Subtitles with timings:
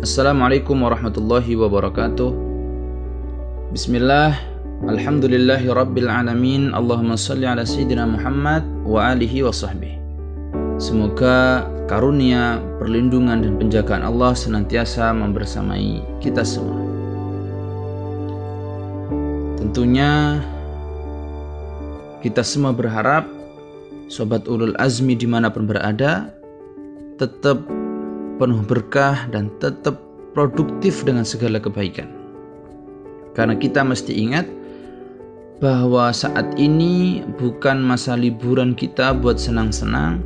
[0.00, 2.32] Assalamualaikum warahmatullahi wabarakatuh.
[3.68, 4.32] Bismillah
[4.88, 6.72] Alhamdulillahi rabbil alamin.
[6.72, 10.00] Allahumma salli ala sayyidina Muhammad wa alihi wa sahbihi.
[10.80, 16.80] Semoga karunia, perlindungan dan penjagaan Allah senantiasa membersamai kita semua.
[19.60, 20.40] Tentunya
[22.24, 23.28] kita semua berharap
[24.08, 26.32] Sobat Ulul Azmi di mana pun berada
[27.20, 27.60] Tetap
[28.40, 30.00] penuh berkah dan tetap
[30.32, 32.08] produktif dengan segala kebaikan.
[33.36, 34.48] Karena kita mesti ingat
[35.60, 40.24] bahwa saat ini bukan masa liburan kita buat senang-senang,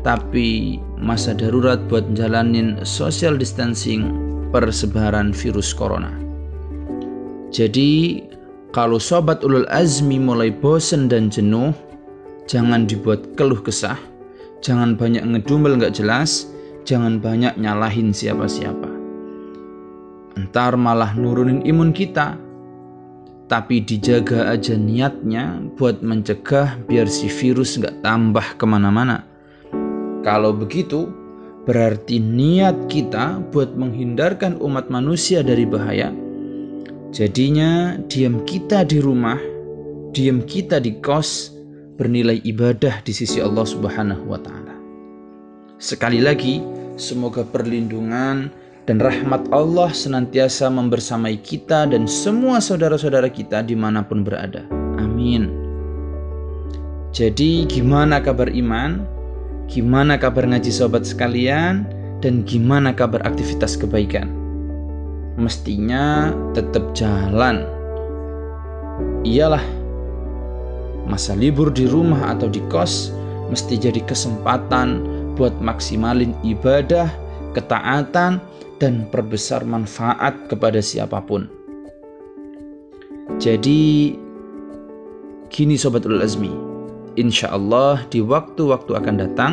[0.00, 4.16] tapi masa darurat buat jalanin social distancing
[4.50, 6.10] persebaran virus corona.
[7.52, 8.24] Jadi,
[8.72, 11.76] kalau sobat ulul azmi mulai bosen dan jenuh,
[12.48, 13.98] jangan dibuat keluh kesah,
[14.64, 16.48] jangan banyak ngedumel nggak jelas,
[16.88, 18.90] jangan banyak nyalahin siapa-siapa.
[20.38, 22.38] Entar malah nurunin imun kita.
[23.50, 29.26] Tapi dijaga aja niatnya buat mencegah biar si virus nggak tambah ke mana-mana.
[30.22, 31.10] Kalau begitu,
[31.66, 36.14] berarti niat kita buat menghindarkan umat manusia dari bahaya.
[37.10, 39.42] Jadinya diam kita di rumah,
[40.14, 41.50] diam kita di kos
[41.98, 44.69] bernilai ibadah di sisi Allah Subhanahu wa taala.
[45.80, 46.60] Sekali lagi,
[47.00, 48.52] semoga perlindungan
[48.84, 54.68] dan rahmat Allah senantiasa membersamai kita dan semua saudara-saudara kita di mana pun berada.
[55.00, 55.48] Amin.
[57.16, 59.08] Jadi gimana kabar iman?
[59.72, 61.88] Gimana kabar ngaji sobat sekalian?
[62.20, 64.28] Dan gimana kabar aktivitas kebaikan?
[65.40, 67.64] Mestinya tetap jalan.
[69.24, 69.64] Iyalah,
[71.08, 73.16] masa libur di rumah atau di kos
[73.48, 77.10] mesti jadi kesempatan buat maksimalin ibadah,
[77.52, 78.38] ketaatan,
[78.80, 81.46] dan perbesar manfaat kepada siapa pun.
[83.36, 84.16] Jadi,
[85.52, 86.50] gini Sobat Ulul Azmi,
[87.20, 89.52] insya Allah di waktu-waktu akan datang,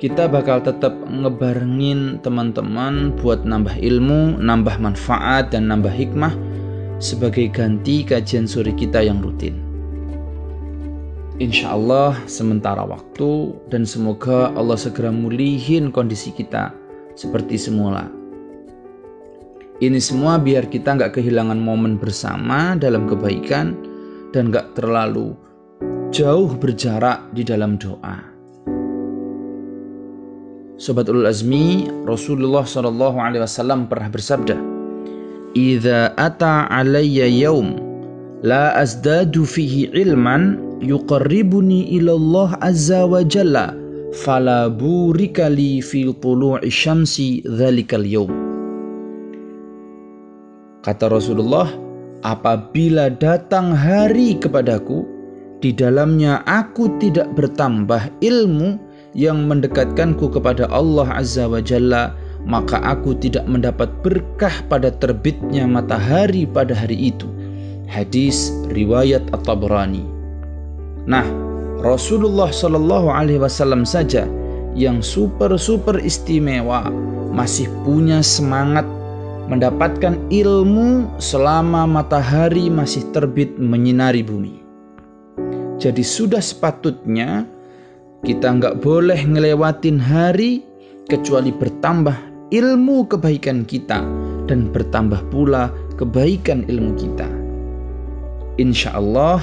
[0.00, 6.34] kita bakal tetap ngebarengin teman-teman buat nambah ilmu, nambah manfaat, dan nambah hikmah
[6.98, 9.73] sebagai ganti kajian sore kita yang rutin
[11.42, 16.70] insya Allah sementara waktu dan semoga Allah segera mulihin kondisi kita
[17.18, 18.06] seperti semula.
[19.82, 23.74] Ini semua biar kita nggak kehilangan momen bersama dalam kebaikan
[24.30, 25.34] dan nggak terlalu
[26.14, 28.22] jauh berjarak di dalam doa.
[30.78, 34.58] Sobat Ulul Azmi, Rasulullah Shallallahu Alaihi Wasallam pernah bersabda,
[35.54, 37.78] "Iza ata alayya yaum
[38.46, 43.72] la azdadu fihi ilman yuqarribuni ilallah azza wa jalla
[44.12, 48.44] fala burikali fi tulu'i syamsi dhalikal yawm
[50.84, 51.72] Kata Rasulullah,
[52.28, 55.08] apabila datang hari kepadaku,
[55.64, 58.76] di dalamnya aku tidak bertambah ilmu
[59.16, 62.12] yang mendekatkanku kepada Allah Azza wa Jalla,
[62.44, 67.24] maka aku tidak mendapat berkah pada terbitnya matahari pada hari itu.
[67.88, 70.13] Hadis riwayat At-Tabrani.
[71.04, 71.24] Nah,
[71.84, 74.24] Rasulullah Shallallahu Alaihi Wasallam saja
[74.72, 76.88] yang super super istimewa
[77.30, 78.88] masih punya semangat
[79.46, 84.64] mendapatkan ilmu selama matahari masih terbit menyinari bumi.
[85.76, 87.44] Jadi sudah sepatutnya
[88.24, 90.64] kita nggak boleh ngelewatin hari
[91.12, 92.16] kecuali bertambah
[92.48, 94.00] ilmu kebaikan kita
[94.48, 95.68] dan bertambah pula
[96.00, 97.28] kebaikan ilmu kita.
[98.56, 99.42] Insya Allah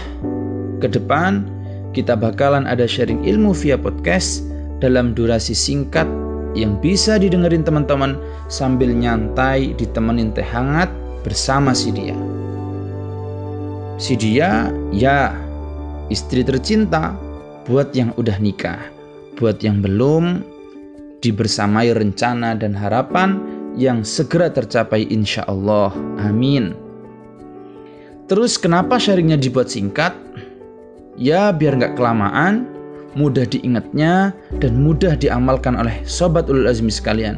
[0.79, 1.45] ke depan
[1.91, 4.47] kita bakalan ada sharing ilmu via podcast
[4.79, 6.07] dalam durasi singkat
[6.55, 8.19] yang bisa didengerin teman-teman
[8.51, 10.91] sambil nyantai ditemenin teh hangat
[11.23, 12.17] bersama si dia.
[14.01, 15.31] Si dia ya
[16.09, 17.13] istri tercinta
[17.69, 18.81] buat yang udah nikah,
[19.37, 20.41] buat yang belum
[21.21, 23.37] dibersamai rencana dan harapan
[23.77, 25.93] yang segera tercapai insya Allah.
[26.19, 26.75] Amin.
[28.27, 30.15] Terus kenapa sharingnya dibuat singkat?
[31.21, 32.65] Ya biar nggak kelamaan,
[33.13, 37.37] mudah diingatnya dan mudah diamalkan oleh sobat ulul azmi sekalian.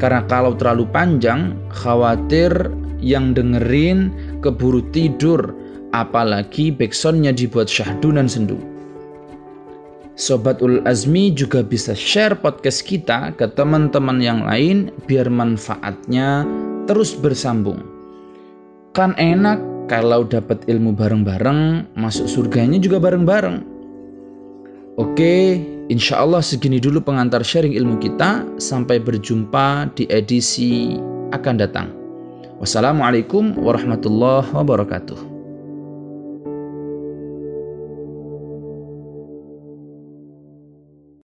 [0.00, 2.72] Karena kalau terlalu panjang, khawatir
[3.04, 4.08] yang dengerin
[4.40, 5.52] keburu tidur,
[5.92, 8.56] apalagi backsoundnya dibuat syahdu dan sendu.
[10.12, 16.44] Sobat Ulul Azmi juga bisa share podcast kita ke teman-teman yang lain biar manfaatnya
[16.84, 17.80] terus bersambung.
[18.92, 23.64] Kan enak kalau dapat ilmu bareng-bareng, masuk surganya juga bareng-bareng.
[25.00, 25.56] Oke,
[25.90, 28.46] Insya Allah segini dulu pengantar sharing ilmu kita.
[28.56, 30.96] Sampai berjumpa di edisi
[31.34, 31.88] akan datang.
[32.62, 35.31] Wassalamualaikum warahmatullahi wabarakatuh.